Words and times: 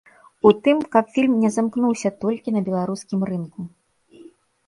У 0.49 0.51
тым, 0.67 0.77
каб 0.93 1.09
фільм 1.17 1.33
не 1.43 1.51
замкнуўся 1.57 2.09
толькі 2.25 2.49
на 2.55 2.61
беларускім 2.69 3.19
рынку. 3.31 3.61